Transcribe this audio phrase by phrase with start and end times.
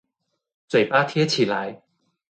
[0.67, 1.83] 嘴巴貼起來